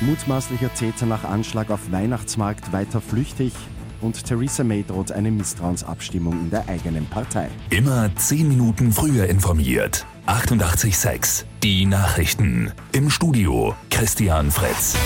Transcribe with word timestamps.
Mutmaßlicher 0.00 0.72
Täter 0.74 1.06
nach 1.06 1.24
Anschlag 1.24 1.70
auf 1.70 1.90
Weihnachtsmarkt 1.90 2.72
weiter 2.72 3.00
flüchtig 3.00 3.52
und 4.00 4.24
Theresa 4.24 4.62
May 4.62 4.84
droht 4.84 5.12
eine 5.12 5.30
Misstrauensabstimmung 5.30 6.34
in 6.34 6.50
der 6.50 6.68
eigenen 6.68 7.06
Partei. 7.06 7.48
Immer 7.70 8.14
10 8.14 8.48
Minuten 8.48 8.92
früher 8.92 9.26
informiert. 9.26 10.06
88.6 10.26 11.44
Die 11.62 11.86
Nachrichten. 11.86 12.72
Im 12.92 13.10
Studio 13.10 13.74
Christian 13.90 14.50
Fritz. 14.50 14.96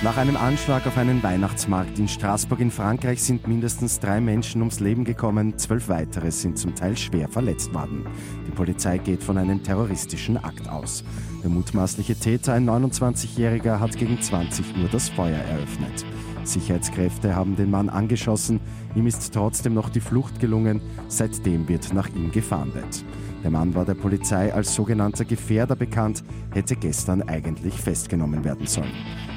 Nach 0.00 0.16
einem 0.16 0.36
Anschlag 0.36 0.86
auf 0.86 0.96
einen 0.96 1.24
Weihnachtsmarkt 1.24 1.98
in 1.98 2.06
Straßburg 2.06 2.60
in 2.60 2.70
Frankreich 2.70 3.20
sind 3.20 3.48
mindestens 3.48 3.98
drei 3.98 4.20
Menschen 4.20 4.60
ums 4.60 4.78
Leben 4.78 5.04
gekommen, 5.04 5.58
zwölf 5.58 5.88
weitere 5.88 6.30
sind 6.30 6.56
zum 6.56 6.76
Teil 6.76 6.96
schwer 6.96 7.28
verletzt 7.28 7.74
worden. 7.74 8.06
Die 8.46 8.52
Polizei 8.52 8.98
geht 8.98 9.24
von 9.24 9.36
einem 9.38 9.60
terroristischen 9.64 10.36
Akt 10.36 10.68
aus. 10.68 11.02
Der 11.42 11.50
mutmaßliche 11.50 12.14
Täter, 12.14 12.54
ein 12.54 12.70
29-Jähriger, 12.70 13.80
hat 13.80 13.96
gegen 13.96 14.22
20 14.22 14.66
Uhr 14.80 14.88
das 14.88 15.08
Feuer 15.08 15.38
eröffnet. 15.38 16.06
Sicherheitskräfte 16.48 17.36
haben 17.36 17.56
den 17.56 17.70
Mann 17.70 17.88
angeschossen, 17.88 18.60
ihm 18.94 19.06
ist 19.06 19.32
trotzdem 19.32 19.74
noch 19.74 19.88
die 19.88 20.00
Flucht 20.00 20.40
gelungen, 20.40 20.80
seitdem 21.08 21.68
wird 21.68 21.92
nach 21.92 22.08
ihm 22.08 22.30
gefahndet. 22.30 23.04
Der 23.42 23.50
Mann 23.50 23.74
war 23.74 23.84
der 23.84 23.94
Polizei 23.94 24.52
als 24.52 24.74
sogenannter 24.74 25.24
Gefährder 25.24 25.76
bekannt, 25.76 26.24
hätte 26.52 26.74
gestern 26.74 27.22
eigentlich 27.22 27.74
festgenommen 27.74 28.44
werden 28.44 28.66
sollen. 28.66 28.92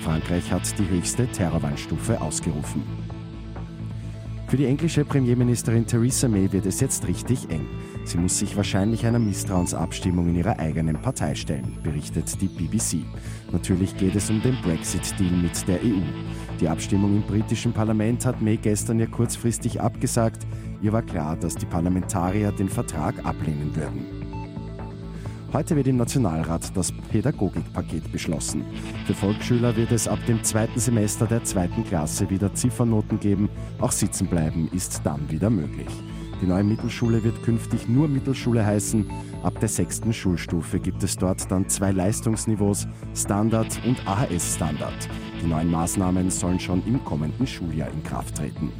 Frankreich 0.00 0.52
hat 0.52 0.78
die 0.78 0.88
höchste 0.88 1.26
Terrorwarnstufe 1.26 2.20
ausgerufen. 2.20 2.82
Für 4.48 4.56
die 4.56 4.66
englische 4.66 5.04
Premierministerin 5.04 5.86
Theresa 5.86 6.28
May 6.28 6.52
wird 6.52 6.66
es 6.66 6.78
jetzt 6.78 7.08
richtig 7.08 7.50
eng. 7.50 7.66
Sie 8.04 8.16
muss 8.16 8.38
sich 8.38 8.56
wahrscheinlich 8.56 9.04
einer 9.04 9.18
Misstrauensabstimmung 9.18 10.28
in 10.28 10.36
ihrer 10.36 10.60
eigenen 10.60 11.02
Partei 11.02 11.34
stellen, 11.34 11.76
berichtet 11.82 12.40
die 12.40 12.46
BBC. 12.46 13.04
Natürlich 13.50 13.96
geht 13.96 14.14
es 14.14 14.30
um 14.30 14.40
den 14.40 14.56
Brexit-Deal 14.62 15.32
mit 15.32 15.66
der 15.66 15.80
EU. 15.82 16.00
Die 16.60 16.68
Abstimmung 16.68 17.16
im 17.16 17.22
britischen 17.22 17.72
Parlament 17.72 18.24
hat 18.24 18.40
May 18.40 18.56
gestern 18.56 19.00
ja 19.00 19.06
kurzfristig 19.06 19.80
abgesagt. 19.80 20.46
Ihr 20.80 20.92
war 20.92 21.02
klar, 21.02 21.36
dass 21.36 21.56
die 21.56 21.66
Parlamentarier 21.66 22.52
den 22.52 22.68
Vertrag 22.68 23.26
ablehnen 23.26 23.74
würden. 23.74 24.25
Heute 25.56 25.74
wird 25.74 25.86
im 25.86 25.96
Nationalrat 25.96 26.76
das 26.76 26.92
Pädagogikpaket 26.92 28.12
beschlossen. 28.12 28.62
Für 29.06 29.14
Volksschüler 29.14 29.74
wird 29.74 29.90
es 29.90 30.06
ab 30.06 30.18
dem 30.28 30.44
zweiten 30.44 30.78
Semester 30.78 31.24
der 31.24 31.44
zweiten 31.44 31.82
Klasse 31.82 32.28
wieder 32.28 32.52
Ziffernoten 32.52 33.18
geben. 33.18 33.48
Auch 33.80 33.90
sitzen 33.90 34.26
bleiben 34.26 34.68
ist 34.74 35.00
dann 35.04 35.30
wieder 35.30 35.48
möglich. 35.48 35.88
Die 36.42 36.46
neue 36.46 36.62
Mittelschule 36.62 37.24
wird 37.24 37.42
künftig 37.42 37.88
nur 37.88 38.06
Mittelschule 38.06 38.66
heißen. 38.66 39.10
Ab 39.44 39.58
der 39.58 39.70
sechsten 39.70 40.12
Schulstufe 40.12 40.78
gibt 40.78 41.02
es 41.02 41.16
dort 41.16 41.50
dann 41.50 41.66
zwei 41.70 41.90
Leistungsniveaus, 41.90 42.86
Standard 43.14 43.80
und 43.86 44.06
AHS-Standard. 44.06 45.08
Die 45.42 45.46
neuen 45.46 45.70
Maßnahmen 45.70 46.30
sollen 46.30 46.60
schon 46.60 46.86
im 46.86 47.02
kommenden 47.02 47.46
Schuljahr 47.46 47.88
in 47.90 48.02
Kraft 48.02 48.36
treten. 48.36 48.70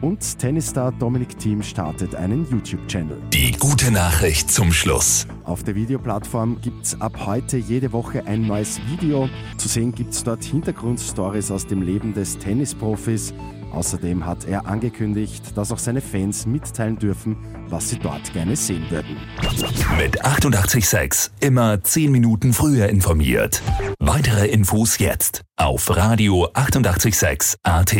Und 0.00 0.38
Tennisstar 0.38 0.92
Dominic 0.92 1.38
Thiem 1.38 1.62
startet 1.62 2.14
einen 2.14 2.50
YouTube-Channel. 2.50 3.18
Die 3.34 3.52
gute 3.52 3.90
Nachricht 3.90 4.50
zum 4.50 4.72
Schluss. 4.72 5.26
Auf 5.50 5.64
der 5.64 5.74
Videoplattform 5.74 6.60
gibt 6.62 6.86
es 6.86 7.00
ab 7.00 7.26
heute 7.26 7.56
jede 7.56 7.92
Woche 7.92 8.24
ein 8.24 8.46
neues 8.46 8.80
Video. 8.88 9.28
Zu 9.58 9.66
sehen 9.66 9.92
gibt 9.92 10.14
es 10.14 10.22
dort 10.22 10.44
Hintergrundstories 10.44 11.50
aus 11.50 11.66
dem 11.66 11.82
Leben 11.82 12.14
des 12.14 12.38
Tennisprofis. 12.38 13.34
Außerdem 13.72 14.24
hat 14.24 14.44
er 14.44 14.66
angekündigt, 14.66 15.56
dass 15.56 15.72
auch 15.72 15.80
seine 15.80 16.02
Fans 16.02 16.46
mitteilen 16.46 17.00
dürfen, 17.00 17.36
was 17.68 17.90
sie 17.90 17.98
dort 17.98 18.32
gerne 18.32 18.54
sehen 18.54 18.84
würden. 18.90 19.16
Mit 19.98 20.24
886 20.24 21.32
immer 21.40 21.82
10 21.82 22.12
Minuten 22.12 22.52
früher 22.52 22.88
informiert. 22.88 23.60
Weitere 23.98 24.46
Infos 24.46 24.98
jetzt 24.98 25.42
auf 25.56 25.90
Radio 25.96 26.48
886 26.54 27.56
AT. 27.64 27.96